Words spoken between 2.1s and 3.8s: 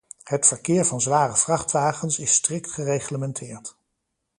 is strikt gereglementeerd.